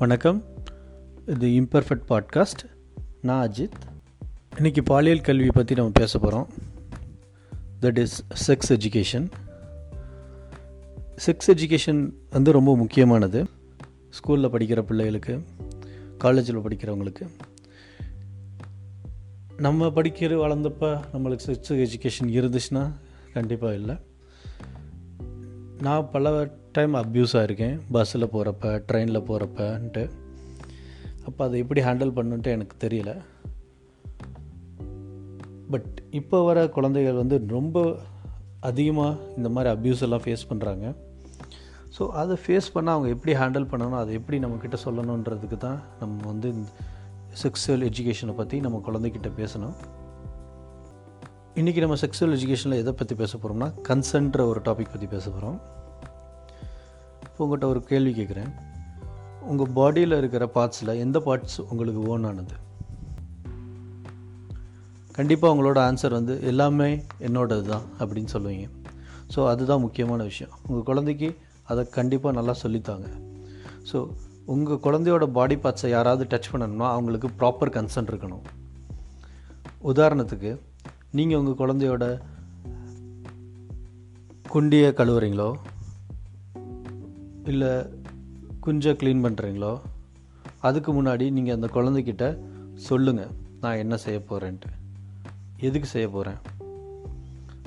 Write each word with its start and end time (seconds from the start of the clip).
வணக்கம். 0.00 0.44
இது 1.26 1.46
imperfect 1.48 2.02
podcast. 2.08 2.70
நான் 3.20 3.48
அஜித். 3.48 3.70
இன்றைக்கி 4.54 4.80
பாலியல் 4.84 5.20
கல்வி 5.20 5.46
பற்றி 5.46 5.74
நம்ம 5.74 5.90
பேச 5.94 6.18
போகிறோம் 6.18 6.48
that 7.80 7.98
is 7.98 8.24
sex 8.46 8.70
education 8.70 9.30
sex 11.26 11.46
education 11.46 12.12
வந்து 12.30 12.52
ரொம்ப 12.52 12.76
முக்கியமானது. 12.76 13.44
ஸ்கூலில் 14.10 14.48
படிக்கிற 14.48 14.82
பிள்ளைகளுக்கு 14.82 15.44
காலேஜில் 16.18 16.58
படிக்கிறவங்களுக்கு. 16.58 17.28
நம்ம 19.56 19.86
படிக்கிற 19.86 20.34
வளர்ந்தப்ப 20.34 21.00
நம்மளுக்கு 21.12 21.38
செக்ஸ் 21.46 21.86
எஜுகேஷன் 21.86 22.24
இருந்துச்சுன்னா 22.24 22.92
கண்டிப்பாக 23.32 23.74
இல்லை. 23.74 23.94
நான் 25.86 26.10
பல 26.10 26.48
டைம் 26.72 26.94
அப்யூஸ் 26.94 27.32
ஆகிருக்கேன் 27.32 27.80
பஸ்ஸில் 27.92 28.24
போகிறப்ப 28.24 28.72
ட்ரெயினில் 28.88 29.26
போகிறப்பன்ட்டு 29.28 30.10
அப்போ 31.24 31.44
அதை 31.44 31.58
எப்படி 31.60 31.80
ஹேண்டில் 31.80 32.12
பண்ணுன்ட்டு 32.16 32.50
எனக்கு 32.56 32.88
தெரியல. 32.88 33.12
பட் 35.70 36.02
இப்போ 36.10 36.44
வர 36.44 36.68
குழந்தைகள் 36.68 37.14
வந்து 37.14 37.44
ரொம்ப 37.46 37.96
அதிகமாக 38.60 39.18
இந்த 39.36 39.48
மாதிரி 39.48 39.70
அப்யூஸ் 39.74 40.00
எல்லாம் 40.00 40.24
ஃபேஸ் 40.24 40.48
பண்ணுறாங்க 40.48 40.94
ஸோ 41.98 42.08
அதை 42.08 42.36
ஃபேஸ் 42.46 42.68
பண்ணால் 42.74 42.96
அவங்க 42.96 43.08
எப்படி 43.08 43.34
ஹேண்டில் 43.34 43.70
பண்ணணும் 43.70 44.00
அதை 44.02 44.14
எப்படி 44.14 44.38
நம்மக்கிட்ட 44.38 44.76
சொல்லணுன்றதுக்கு 44.84 45.56
தான் 45.56 45.80
நம்ம 46.00 46.26
வந்து 46.26 46.50
இந்த 46.52 46.68
செக்ஸுவல் 47.42 47.86
எஜுகேஷனை 47.90 48.34
பற்றி 48.34 48.60
நம்ம 48.60 48.82
குழந்தைகிட்ட 48.86 49.30
பேசணும். 49.36 49.74
இன்றைக்கி 51.54 51.78
நம்ம 51.78 51.94
செக்ஸுவல் 51.94 52.34
எஜுகேஷனில் 52.36 52.80
எதை 52.80 52.92
பற்றி 52.92 53.14
பேச 53.14 53.38
போகிறோம்னா 53.38 53.68
கன்சென்ட்ற 53.88 54.40
ஒரு 54.46 54.60
டாபிக் 54.60 54.92
பற்றி 54.92 55.06
பேச 55.06 55.30
போகிறோம் 55.30 55.60
உங்கள்கிட்ட 57.40 57.64
ஒரு 57.64 57.80
கேள்வி 57.82 58.12
கேட்குறேன் 58.18 58.50
உங்கள் 59.50 59.70
பாடியில் 59.74 60.16
இருக்கிற 60.16 60.50
பார்ட்ஸில் 60.54 60.98
எந்த 60.98 61.18
பார்ட்ஸ் 61.26 61.60
உங்களுக்கு 61.70 62.00
ஓன் 62.02 62.24
ஆனது? 62.24 62.56
கண்டிப்பாக 65.12 65.54
உங்களோட 65.54 65.78
ஆன்சர் 65.88 66.16
வந்து 66.18 66.34
எல்லாமே 66.42 66.90
என்னோடது 67.18 67.62
தான் 67.62 67.86
அப்படின்னு 67.98 68.32
சொல்லுவீங்க. 68.32 68.66
ஸோ 69.34 69.46
அதுதான் 69.46 69.80
முக்கியமான 69.80 70.22
விஷயம். 70.22 70.52
உங்கள் 70.66 70.82
குழந்தைக்கு 70.82 71.28
அதை 71.64 71.88
கண்டிப்பாக 71.88 72.36
நல்லா 72.36 72.54
சொல்லித்தாங்க. 72.62 73.08
ஸோ 73.92 73.98
உங்கள் 74.44 74.82
குழந்தையோட 74.86 75.24
பாடி 75.26 75.56
பார்ட்ஸை 75.56 75.88
யாராவது 75.88 76.24
டச் 76.24 76.50
பண்ணணும்னா 76.52 76.88
அவங்களுக்கு 76.96 77.28
ப்ராப்பர் 77.38 77.74
கன்சன்ட் 77.76 78.10
இருக்கணும். 78.12 78.44
உதாரணத்துக்கு 79.84 80.52
நீங்கள் 81.10 81.38
உங்கள் 81.38 81.60
குழந்தையோட 81.62 82.04
குண்டியை 84.54 84.88
கழுவுறீங்களோ 85.00 85.50
இல்லை 87.50 87.72
குஞ்சை 88.64 88.92
க்ளீன் 89.00 89.24
பண்ணுறீங்களோ 89.26 89.72
அதுக்கு 90.68 90.90
முன்னாடி 90.96 91.26
நீங்கள் 91.36 91.56
அந்த 91.58 91.68
குழந்தைக்கிட்ட 91.76 92.26
சொல்லுங்கள் 92.88 93.34
நான் 93.62 93.80
என்ன 93.84 93.94
செய்ய 94.04 94.18
போகிறேன்ட்டு 94.30 94.70
எதுக்கு 95.68 95.88
செய்ய 95.94 96.08
போகிறேன் 96.16 96.40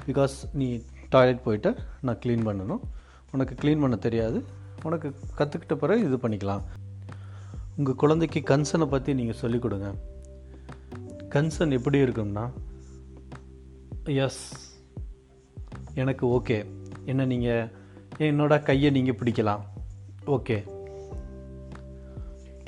பிகாஸ் 0.08 0.36
நீ 0.60 0.68
டாய்லெட் 1.14 1.44
போயிட்டு 1.46 1.70
நான் 2.06 2.20
க்ளீன் 2.24 2.46
பண்ணணும். 2.48 2.84
உனக்கு 3.34 3.54
க்ளீன் 3.62 3.84
பண்ண 3.84 3.96
தெரியாது. 4.06 4.40
உனக்கு 4.88 5.08
கற்றுக்கிட்ட 5.38 5.76
பிறகு 5.84 6.02
இது 6.08 6.18
பண்ணிக்கலாம். 6.24 6.64
உங்கள் 7.78 8.00
குழந்தைக்கு 8.02 8.40
கன்சனை 8.52 8.86
பற்றி 8.94 9.12
நீங்கள் 9.20 9.40
சொல்லிக் 9.42 9.64
கொடுங்க. 9.66 9.90
கன்சர்ன் 11.36 11.76
எப்படி 11.78 12.00
இருக்கும்னா 12.06 12.46
எஸ் 14.26 14.44
எனக்கு 16.02 16.26
ஓகே 16.38 16.58
என்ன 17.12 17.26
நீங்கள் 17.34 17.70
என்னோட 18.28 18.54
கையை 18.70 18.92
நீங்கள் 18.98 19.18
பிடிக்கலாம். 19.22 19.64
ஓகே 20.26 20.58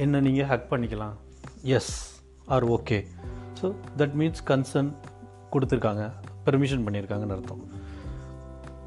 என்ன 0.04 0.20
நீங்கள் 0.26 0.48
ஹக் 0.50 0.66
பண்ணிக்கலாம்? 0.72 1.14
Yes 1.64 1.94
or 2.56 2.66
okay 2.76 2.98
so 3.60 3.66
that 4.00 4.16
means 4.20 4.42
consent 4.50 4.90
கொடுத்துருக்காங்க. 5.54 6.06
பெர்மிஷன் 6.46 6.84
பண்ணியிருக்காங்கன்னு 6.86 7.36
அர்த்தம். 7.36 7.62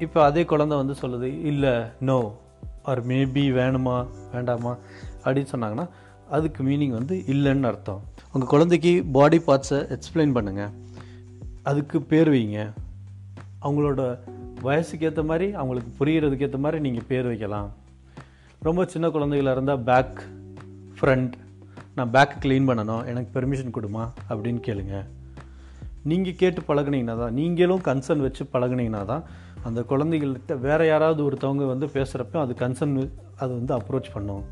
இப்போ 0.05 0.19
அதே 0.23 0.43
குழந்த 0.51 0.73
வந்து 0.81 0.95
சொல்லுது 1.01 1.29
இல்லை 1.51 1.73
நோ 2.09 2.19
ஆர் 2.83 3.01
மேபி 3.07 3.45
வேணுமா 3.59 3.95
வேண்டாமா? 4.35 4.77
அப்படின்னு 5.23 5.53
சொன்னாங்கன்னா 5.53 5.87
அதுக்கு 6.29 6.63
மீனிங் 6.63 6.95
வந்து 6.99 7.17
இல்லைன்னு 7.33 7.69
அர்த்தம். 7.71 8.01
உங்கள் 8.33 8.51
குழந்தைக்கு 8.53 8.93
பாடி 9.17 9.41
பார்ட்ஸை 9.47 9.79
எக்ஸ்பிளைன் 9.97 10.35
பண்ணுங்கள் 10.37 10.73
அதுக்கு 11.63 12.01
பேர் 12.01 12.29
வைங்க. 12.29 12.59
அவங்களோட 13.63 14.01
வயசுக்கு 14.61 15.05
ஏற்ற 15.05 15.23
மாதிரி 15.23 15.53
அவங்களுக்கு 15.53 15.91
புரிகிறதுக்கு 15.99 16.47
ஏற்ற 16.47 16.57
மாதிரி 16.57 16.79
நீங்கள் 16.81 17.07
பேர் 17.11 17.29
வைக்கலாம். 17.31 17.69
ரொம்ப 18.67 18.85
சின்ன 18.85 19.09
குழந்தைகளாக 19.09 19.55
இருந்தால் 19.55 19.83
பேக் 19.89 20.17
ஃப்ரண்ட் 20.97 21.35
நான் 21.95 22.09
பேக் 22.15 22.33
க்ளீன் 22.43 22.65
பண்ணணும். 22.69 23.05
எனக்கு 23.05 23.29
பெர்மிஷன் 23.35 23.75
கொடுமா? 23.77 24.03
அப்படின்னு 24.29 24.61
கேளுங்க. 24.67 24.95
நீங்கள் 26.03 26.35
கேட்டு 26.41 26.61
பழகுனீங்கன்னா 26.67 27.15
தான் 27.21 27.33
நீங்களும் 27.33 27.81
கன்சர்ன் 27.81 28.25
வச்சு 28.25 28.43
பழகுனீங்கன்னா 28.53 29.05
தான் 29.05 29.23
அந்த 29.63 29.81
குழந்தைகள்கிட்ட 29.81 30.59
வேறு 30.59 30.87
யாராவது 30.87 31.21
ஒருத்தவங்க 31.27 31.65
வந்து 31.73 31.87
பேசுகிறப்ப 31.95 32.39
அது 32.43 32.53
கன்சர்ன் 32.63 33.11
அது 33.35 33.51
வந்து 33.59 33.73
அப்ரோச் 33.77 34.13
பண்ணும். 34.13 34.43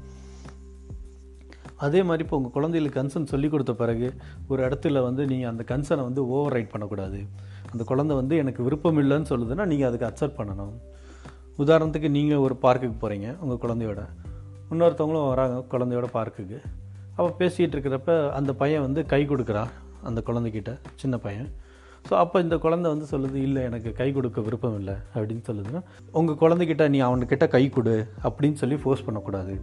அதே 1.75 2.03
மாதிரி 2.03 2.23
இப்போ 2.23 2.37
உங்கள் 2.37 2.55
குழந்தைகளுக்கு 2.57 2.99
கன்சர்ன் 3.01 3.31
சொல்லி 3.33 3.49
கொடுத்த 3.49 3.73
பிறகு 3.73 4.07
ஒரு 4.47 4.61
இடத்துல 4.67 5.01
வந்து 5.03 5.25
நீங்கள் 5.25 5.49
அந்த 5.49 5.63
கன்சர்னை 5.73 6.05
வந்து 6.09 6.27
ஓவர் 6.27 6.53
ரைட் 6.53 6.71
பண்ணக்கூடாது. 6.71 7.19
அந்த 7.71 7.83
குழந்தை 7.83 8.15
வந்து 8.15 8.37
எனக்கு 8.37 8.63
விருப்பம் 8.63 9.01
இல்லைன்னு 9.03 9.31
சொல்லுதுன்னா 9.33 9.65
நீங்கள் 9.65 9.89
அதுக்கு 9.89 10.09
அக்செப்ட் 10.11 10.39
பண்ணணும். 10.39 10.75
உதாரணத்துக்கு 11.63 12.09
நீங்கள் 12.17 12.41
ஒரு 12.45 12.55
பார்க்குக்கு 12.65 12.97
போகிறீங்க 13.03 13.27
உங்கள் 13.43 13.61
குழந்தையோட. 13.63 14.01
இன்னொருத்தவங்களும் 14.71 15.29
வராங்க 15.33 15.55
குழந்தையோட 15.73 16.07
பார்க்குக்கு 16.17 16.57
அப்போ 17.17 17.29
பேசிகிட்டு 17.39 17.75
இருக்கிறப்ப 17.75 18.15
அந்த 18.39 18.51
பையன் 18.61 18.83
வந்து 18.87 19.01
கை 19.13 19.21
கொடுக்குறான் 19.31 19.71
அந்த 20.07 20.19
குழந்தைக்கிட்ட 20.27 20.71
சின்ன 21.01 21.15
பையன். 21.25 21.47
ஸோ 22.07 22.13
அப்போ 22.23 22.37
இந்த 22.45 22.55
குழந்தை 22.65 22.87
வந்து 22.93 23.07
சொல்லுது 23.13 23.37
இல்லை 23.45 23.61
எனக்கு 23.69 23.89
கை 23.99 24.09
கொடுக்க 24.17 24.41
விருப்பம் 24.47 24.75
இல்லை 24.79 24.95
அப்படின்னு 25.15 25.43
சொல்லுதுன்னா 25.47 25.81
உங்கள் 26.19 26.39
குழந்தைகிட்ட 26.43 26.83
நீ 26.93 26.99
அவன்கிட்ட 27.07 27.47
கை 27.55 27.63
கொடு 27.77 27.95
அப்படின்னு 28.27 28.59
சொல்லி 28.61 28.77
ஃபோர்ஸ் 28.83 29.05
பண்ணக்கூடாது. 29.07 29.55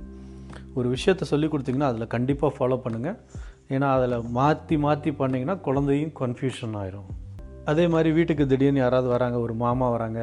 ஒரு 0.78 0.88
விஷயத்த 0.94 1.28
சொல்லி 1.32 1.49
கொடுத்தீங்கன்னா 1.53 1.91
அதில் 1.93 2.12
கண்டிப்பாக 2.15 2.53
ஃபாலோ 2.56 2.78
பண்ணுங்கள் 2.87 3.16
ஏன்னா 3.75 3.88
அதில் 3.99 4.16
மாற்றி 4.38 4.76
மாற்றி 4.87 5.11
பண்ணிங்கன்னா 5.21 5.56
குழந்தையும் 5.66 6.15
கன்ஃபியூஷன் 6.22 6.75
ஆயிரும். 6.81 7.09
அதே 7.71 7.84
மாதிரி 7.93 8.11
வீட்டுக்கு 8.19 8.44
திடீர்னு 8.50 8.82
யாராவது 8.84 9.09
வராங்க 9.15 9.37
ஒரு 9.44 9.55
மாமா 9.62 9.87
வராங்க 9.94 10.21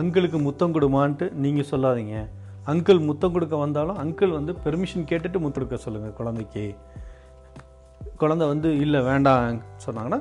அங்கிளுக்கு 0.00 0.38
முத்தம் 0.46 0.74
கொடுமான்ட்டு 0.76 1.26
நீங்கள் 1.44 1.68
சொல்லாதீங்க. 1.72 2.16
அங்கிள் 2.70 3.06
முத்தம் 3.08 3.34
கொடுக்க 3.34 3.54
வந்தாலும் 3.64 4.00
அங்கிள் 4.04 4.36
வந்து 4.38 4.52
பெர்மிஷன் 4.64 5.06
கேட்டுட்டு 5.10 5.38
முத்தம் 5.44 5.62
கொடுக்க 5.62 5.84
சொல்லுங்கள் 5.84 6.16
குழந்தைக்கு. 6.20 6.64
குழந்த 8.22 8.44
வந்து 8.52 8.68
இல்லை 8.84 9.00
வேண்டாம் 9.10 9.60
சொன்னாங்கன்னா 9.84 10.20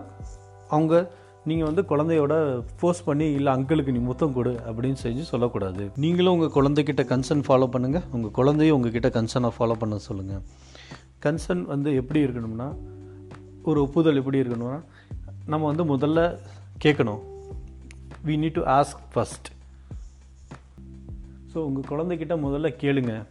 அவங்க 0.73 0.93
நீங்கள் 1.49 1.67
வந்து 1.69 1.83
குழந்தையோட 1.91 2.33
ஃபோர்ஸ் 2.79 3.03
பண்ணி 3.07 3.27
இல்லை 3.37 3.51
அங்கிளுக்கு 3.57 3.93
நீ 3.95 4.01
முத்தம் 4.07 4.33
கொடு 4.37 4.51
அப்படின்னு 4.67 4.99
செஞ்சு 5.03 5.23
சொல்லக்கூடாது. 5.31 5.83
நீங்களும் 6.03 6.33
உங்கள் 6.35 6.53
குழந்தைகிட்ட 6.57 7.03
கன்சர்ன் 7.11 7.43
ஃபாலோ 7.47 7.67
பண்ணுங்கள் 7.75 8.05
உங்கள் 8.15 8.35
குழந்தையும் 8.39 8.77
உங்ககிட்ட 8.77 9.09
கன்சர்னை 9.17 9.51
ஃபாலோ 9.57 9.77
பண்ண 9.81 9.99
சொல்லுங்கள் 10.07 10.43
கன்சர்ன் 11.25 11.63
வந்து 11.73 11.91
எப்படி 12.01 12.19
இருக்கணும்னா 12.25 12.67
ஒரு 13.69 13.79
ஒப்புதல் 13.87 14.19
எப்படி 14.21 14.41
இருக்கணும்னா 14.41 14.79
நம்ம 15.51 15.63
வந்து 15.71 15.85
முதல்ல 15.93 16.19
கேட்கணும். 16.85 17.21
We 18.25 18.33
need 18.41 18.51
to 18.51 18.61
ask 18.61 19.01
first 19.13 19.49
so 21.53 21.57
உங்கள் 21.57 21.87
குழந்தைக்கிட்ட 21.89 22.35
முதல்ல 22.45 22.69
கேளுங்க. 22.81 23.25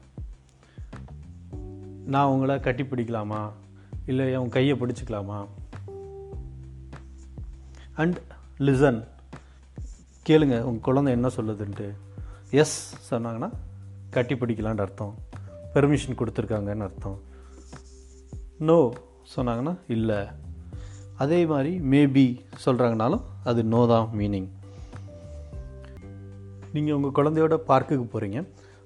நான் 2.07 2.27
உங்களை 2.27 2.61
கட்டி 2.61 2.83
பிடிக்கலாமா? 2.83 3.51
இல்லை 4.07 4.37
உன் 4.37 4.49
கையை 4.49 4.77
பிடிச்சிக்கலாமா? 4.81 5.47
அண்ட் 7.95 8.19
லிசன் 8.59 9.01
கேளுங்க 10.29 10.57
உங்கள் 10.61 10.87
குழந்தை 10.89 11.13
என்ன 11.13 11.29
சொல்லுதுன்ட்டு. 11.29 11.89
எஸ் 12.51 12.77
சொன்னாங்கன்னா 13.15 13.51
கட்டி 14.11 14.35
பிடிக்கலான்னு 14.35 14.81
அர்த்தம். 14.81 15.15
பெர்மிஷன் 15.75 16.19
கொடுத்துருக்காங்கன்னு 16.19 16.87
அர்த்தம். 16.89 17.19
நோ 18.59 18.93
சொன்னாங்கன்னா 19.37 19.79
இல்லை. 19.89 20.21
அதே 21.17 21.47
மாதிரி 21.47 21.81
மேபி 21.81 22.27
சொல்கிறாங்கனாலும் 22.65 23.23
அது 23.45 23.65
நோ 23.65 23.87
தான் 23.87 24.09
மீனிங் 24.19 24.49
நீங்கள் 26.75 26.97
உங்கள் 26.99 27.17
குழந்தையோட 27.19 27.57
பார்க்குக்கு 27.71 28.07
போகிறீங்க 28.15 28.41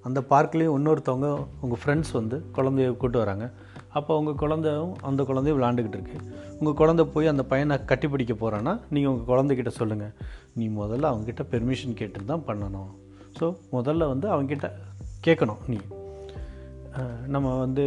அந்த 0.06 0.20
பார்க்லேயும் 0.30 0.76
இன்னொருத்தவங்க 0.78 1.28
உங்கள் 1.64 1.80
ஃப்ரெண்ட்ஸ் 1.82 2.12
வந்து 2.18 2.36
குழந்தைய 2.56 2.86
கூட்டு 3.02 3.18
வராங்க. 3.22 3.44
அப்போ 3.98 4.12
உங்கள் 4.20 4.38
குழந்தையும் 4.42 4.92
அந்த 5.08 5.20
குழந்தையும் 5.28 5.58
விளாண்டுக்கிட்டு 5.58 5.98
இருக்கு. 5.98 6.18
உங்கள் 6.58 6.76
குழந்தை 6.80 7.04
போய் 7.14 7.30
அந்த 7.32 7.42
பையனை 7.52 7.76
கட்டி 7.90 8.08
பிடிக்க 8.12 8.34
போகிறான்னா 8.42 8.72
நீங்கள் 8.94 9.10
உங்கள் 9.12 9.28
குழந்தைகிட்ட 9.30 9.72
சொல்லுங்கள் 9.80 10.12
நீ 10.60 10.66
முதல்ல 10.80 11.10
அவங்ககிட்ட 11.12 11.44
பெர்மிஷன் 11.52 11.98
கேட்டு 12.00 12.24
தான் 12.32 12.46
பண்ணணும். 12.48 12.90
ஸோ 13.38 13.46
முதல்ல 13.76 14.08
வந்து 14.12 14.28
அவங்ககிட்ட 14.34 14.68
கேட்கணும் 15.26 15.60
நீ. 15.72 15.80
நம்ம 17.34 17.52
வந்து 17.64 17.84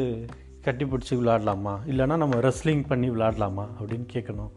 கட்டி 0.68 0.86
பிடிச்சி 0.92 1.16
விளாடலாமா 1.22 1.74
இல்லைனா 1.92 2.16
நம்ம 2.22 2.38
ரெஸ்லிங் 2.46 2.86
பண்ணி 2.92 3.08
விளாடலாமா 3.16 3.66
அப்படின்னு 3.80 4.08
கேட்கணும். 4.14 4.54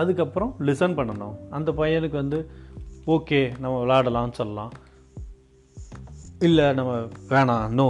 அதுக்கப்புறம் 0.00 0.50
லிசன் 0.66 0.96
பண்ணணும். 0.98 1.36
அந்த 1.56 1.70
பையனுக்கு 1.78 2.16
வந்து 2.22 2.38
ஓகே 3.14 3.38
நம்ம 3.62 3.74
விளாடலாம்னு 3.82 4.38
சொல்லலாம். 4.38 4.72
இல்லை 6.46 6.66
நம்ம 6.78 6.92
வேணாம் 7.30 7.72
no 7.78 7.86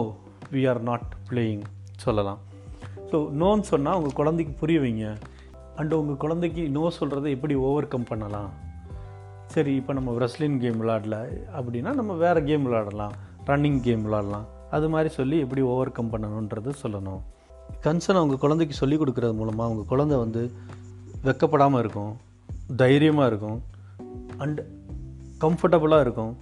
we 0.52 0.60
are 0.70 0.80
not 0.88 1.06
playing 1.28 1.64
சொல்லலாம். 2.04 2.40
ஸோ 3.10 3.16
நோன்னு 3.40 3.66
சொன்னால் 3.70 3.96
உங்கள் 4.00 4.16
குழந்தைக்கு 4.20 4.52
புரிய 4.60 4.78
வைங்க. 4.84 5.08
அண்டு 5.78 5.98
உங்கள் 6.02 6.20
குழந்தைக்கு 6.24 6.62
நோ 6.76 6.84
சொல்கிறத 6.98 7.26
எப்படி 7.36 7.56
ஓவர் 7.68 7.90
கம் 7.94 8.08
பண்ணலாம்? 8.10 8.52
சரி 9.54 9.74
இப்போ 9.80 9.92
நம்ம 9.98 10.14
ரெஸ்லின் 10.24 10.60
கேம் 10.62 10.78
விளாடல 10.82 11.18
அப்படின்னா 11.58 11.92
நம்ம 12.00 12.16
வேறு 12.24 12.42
கேம் 12.50 12.64
விளாடலாம் 12.68 13.16
ரன்னிங் 13.50 13.82
கேம் 13.88 14.06
விளாடலாம் 14.06 14.46
அது 14.76 14.86
மாதிரி 14.94 15.12
சொல்லி 15.18 15.36
எப்படி 15.44 15.62
ஓவர் 15.72 15.94
கம் 15.98 16.12
பண்ணணுன்றது 16.14 16.72
சொல்லணும். 16.84 17.20
கன்சர்ன் 17.86 18.22
அவங்க 18.22 18.42
குழந்தைக்கு 18.46 18.80
சொல்லிக் 18.82 19.02
கொடுக்குறது 19.02 19.34
மூலமாக 19.42 19.68
அவங்க 19.70 19.84
குழந்தை 19.92 20.18
வந்து 20.24 20.42
வெக்கப்படாமல் 21.28 21.82
இருக்கும் 21.84 22.12
தைரியமாக 22.82 23.30
இருக்கும். 23.30 23.60
அண்ட் 24.44 24.60
கம்ஃபர்டபுளாக 25.44 26.00
இருக்கும். 26.06 26.32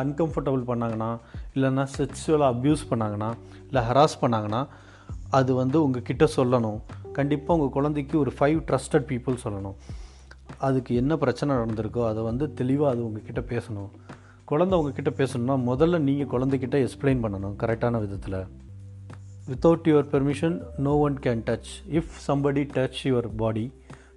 அன்கம்ஃபர்டபுள் 0.00 0.64
பண்ணாங்கன்னா 0.70 1.10
இல்லைன்னா 1.54 1.84
செக்ஷுவலாக 1.98 2.50
அப்யூஸ் 2.54 2.82
பண்ணாங்கன்னா 2.90 3.30
இல்லை 3.66 3.82
ஹராஸ் 3.90 4.16
பண்ணாங்கன்னா 4.20 4.60
அது 5.38 5.54
வந்து 5.54 5.82
உங்கள் 5.84 6.06
கிட்டே 6.08 6.26
சொல்லணும். 6.36 6.78
கண்டிப்பாக 7.12 7.56
உங்கள் 7.58 7.74
குழந்தைக்கு 7.76 8.16
ஒரு 8.18 8.32
ஃபைவ் 8.38 8.58
ட்ரஸ்டட் 8.68 9.08
பீப்புள் 9.10 9.42
சொல்லணும். 9.44 9.76
அதுக்கு 10.58 10.92
என்ன 10.94 11.16
பிரச்சனை 11.16 11.54
நடந்திருக்கோ 11.54 12.02
அதை 12.08 12.22
வந்து 12.22 12.44
தெளிவாக 12.60 12.92
அது 12.94 13.04
உங்ககிட்ட 13.06 13.40
பேசணும். 13.52 13.90
குழந்தை 14.44 14.78
உங்ககிட்ட 14.78 15.10
பேசணும்னா 15.18 15.56
முதல்ல 15.70 15.98
நீங்கள் 15.98 16.30
குழந்தைகிட்ட 16.34 16.76
எக்ஸ்பிளைன் 16.84 17.22
பண்ணணும் 17.24 17.56
கரெக்டான 17.62 17.98
விதத்தில். 18.04 18.40
Without 19.48 19.88
your 19.90 20.08
permission 20.14 20.56
no 20.86 20.94
one 21.06 21.18
can 21.26 21.42
touch 21.48 21.70
if 21.98 22.14
somebody 22.28 22.62
touch 22.76 23.02
your 23.10 23.28
body 23.42 23.66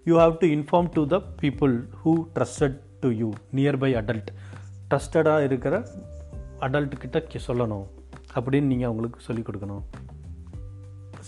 you 0.09 0.15
have 0.19 0.33
to 0.41 0.47
inform 0.55 0.89
to 0.95 1.03
the 1.13 1.19
people 1.41 1.75
who 2.03 2.13
trusted 2.35 2.77
to 3.01 3.09
you 3.21 3.29
nearby 3.55 3.91
adult 4.01 4.31
ட்ரஸ்டடாக 4.89 5.47
இருக்கிற 5.49 5.75
அடல்ட்டுக்கிட்ட 6.59 7.19
சொல்லணும். 7.47 7.85
அப்படின்னு 8.35 8.69
நீங்கள் 8.71 8.87
அவங்களுக்கு 8.87 9.19
சொல்லிக் 9.27 9.47
கொடுக்கணும். 9.49 9.83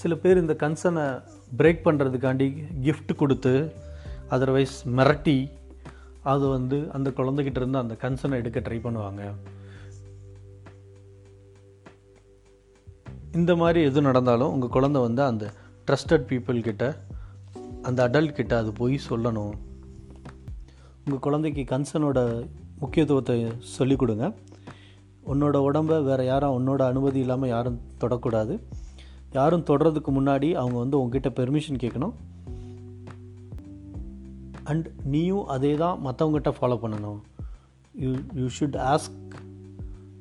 சில 0.02 0.16
பேர் 0.16 0.42
இந்த 0.42 0.54
கன்சர்னை 0.60 1.06
பிரேக் 1.58 1.82
பண்ணுறதுக்காண்டி 1.88 2.48
கிஃப்ட் 2.86 3.12
கொடுத்து 3.16 3.54
அதர்வைஸ் 4.30 4.78
மிரட்டி 4.98 5.38
அது 6.32 6.46
வந்து 6.48 6.78
அந்த 6.94 7.10
குழந்தைகிட்ட 7.10 7.60
இருந்து 7.62 7.78
அந்த 7.78 7.96
கன்சர்னை 8.02 8.38
எடுக்க 8.42 8.60
ட்ரை 8.60 8.80
பண்ணுவாங்க. 8.86 9.24
இந்த 13.40 13.56
மாதிரி 13.56 13.82
எது 13.90 14.02
நடந்தாலும் 14.02 14.52
உங்கள் 14.52 14.74
குழந்தை 14.78 15.02
வந்து 15.02 15.24
அந்த 15.24 15.46
ட்ரஸ்டட் 15.88 16.28
பீப்புள்கிட்ட 16.32 16.96
அந்த 17.82 18.00
அடல்ட் 18.08 18.38
கிட்ட 18.40 18.58
அது 18.58 18.72
போய் 18.72 19.00
சொல்லணும். 19.10 19.54
உங்கள் 21.06 21.24
குழந்தைக்கு 21.26 21.64
கன்சர்னோட 21.72 22.20
முக்கியத்துவத்தை 22.80 23.36
சொல்லிக் 23.76 24.00
கொடுங்க. 24.00 24.26
உன்னோட 25.32 25.58
உடம்ப 25.68 26.04
வேறு 26.04 26.26
யாரும் 26.26 26.56
உன்னோட 26.58 26.82
அனுமதி 26.92 27.20
இல்லாமல் 27.20 27.50
யாரும் 27.50 27.80
தொடக்கூடாது. 28.00 28.54
யாரும் 29.32 29.66
தொடுறதுக்கு 29.70 30.12
முன்னாடி 30.18 30.50
அவங்க 30.62 30.78
வந்து 30.78 31.00
உங்ககிட்ட 31.00 31.30
பெர்மிஷன் 31.40 31.82
கேட்கணும். 31.84 32.14
அண்ட் 34.64 34.88
நீயும் 35.04 35.46
அதே 35.46 35.76
தான் 35.76 36.00
மற்றவங்ககிட்ட 36.06 36.52
ஃபாலோ 36.58 36.78
பண்ணணும் 36.84 37.20
you 38.04 38.12
you 38.36 38.46
should 38.60 38.78
ask 38.92 39.34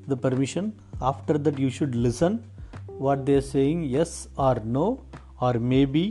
the 0.08 0.16
permission 0.28 0.70
after 1.00 1.40
that 1.46 1.60
you 1.64 1.68
should 1.78 1.98
listen 2.06 2.38
what 2.98 3.24
they're 3.24 3.44
saying 3.52 3.82
yes 3.90 4.16
or 4.34 4.66
no 4.78 4.86
or 5.36 5.62
maybe 5.64 6.06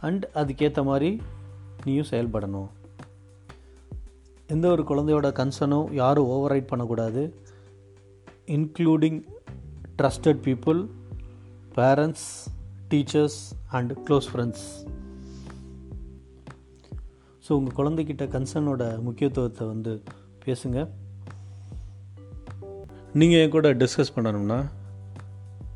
and 0.00 0.24
அதுக்கேற்ற 0.34 0.84
மாதிரி 0.84 1.10
நீயும் 1.84 2.10
செயல்படணும். 2.10 2.68
எந்த 4.52 4.68
ஒரு 4.68 4.82
குழந்தையோட 4.82 5.28
கன்சர்னும் 5.38 5.92
யாரும் 5.92 6.24
ஓவர் 6.24 6.50
ரைட் 6.50 6.66
பண்ணக்கூடாது. 6.66 7.22
Including 8.46 9.18
trusted 9.98 10.40
people 10.46 10.78
parents 11.74 12.28
teachers 12.90 13.40
and 13.70 13.92
close 14.06 14.28
friends 14.32 14.64
so 17.44 17.52
உங்கள் 17.52 17.76
குழந்தைக்கிட்ட 17.76 18.24
கன்சர்னோட 18.34 19.02
முக்கியத்துவத்தை 19.02 19.66
வந்து 19.66 20.02
பேசுங்க. 20.44 20.78
நீங்கள் 23.12 23.38
என் 23.38 23.50
கூட 23.50 23.74
டிஸ்கஸ் 23.74 24.14
பண்ணணும்னா 24.16 24.58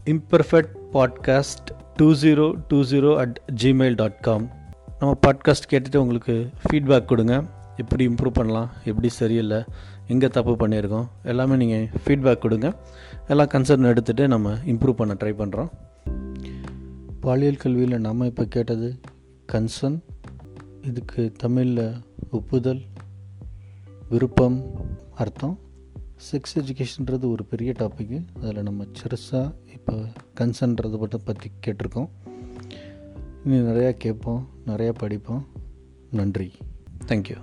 imperfect 0.05 0.75
podcast 0.93 1.71
two 1.97 2.09
zero 2.15 2.47
two 2.69 2.79
zero 2.83 3.17
at 3.17 3.37
Gmail 3.63 3.95
dot 3.95 4.21
com 4.21 4.51
நம்ம 4.99 5.13
பாட்காஸ்ட் 5.27 5.71
கேட்டுட்டு 5.71 5.97
உங்களுக்கு 5.97 6.37
ஃபீட்பேக் 6.63 7.05
கொடுங்க. 7.05 7.45
எப்படி 7.83 8.05
இம்ப்ரூவ் 8.09 8.39
பண்ணலாம் 8.39 8.69
எப்படி 8.91 9.09
சரியில்லை 9.21 9.61
எங்கே 10.13 10.29
தப்பு 10.37 10.53
பண்ணியிருக்கோம் 10.61 11.07
எல்லாமே 11.33 11.57
நீங்கள் 11.63 11.89
ஃபீட்பேக் 12.05 12.45
கொடுங்க. 12.45 12.69
எல்லா 13.33 13.45
கன்சர்ன் 13.55 13.91
எடுத்துகிட்டு 13.91 14.27
நம்ம 14.35 14.55
இம்ப்ரூவ் 14.73 15.01
பண்ண 15.01 15.15
ட்ரை 15.21 15.33
பண்ணுறோம் 15.43 15.71
பாலியல் 17.25 17.61
கல்வியில் 17.65 18.05
நம்ம 18.07 18.27
இப்போ 18.31 18.45
கேட்டது 18.55 18.89
கன்சர்ன் 19.53 19.99
இதுக்கு 20.91 21.23
தமிழில் 21.43 21.85
ஒப்புதல் 22.39 22.81
விருப்பம் 24.11 24.59
அர்த்தம். 25.23 25.55
செக்ஸ் 26.31 26.57
எஜுகேஷன்றது 26.61 27.27
ஒரு 27.35 27.45
பெரிய 27.53 27.71
டாப்பிக்கு 27.79 28.19
அதில் 28.41 28.67
நம்ம 28.69 28.85
சிறுசாக 28.99 29.47
இப்போ 29.77 29.95
கன்சர்ன்றதை 30.41 30.99
மட்டும் 31.03 31.27
பற்றி 31.29 31.49
கேட்டிருக்கோம். 31.67 32.11
இனி 33.45 33.59
நிறையா 33.71 33.93
கேட்போம் 34.05 34.43
நிறையா 34.67 34.93
படிப்போம். 35.03 35.43
நன்றி. 36.21 36.49
தேங்க்யூ 37.07 37.39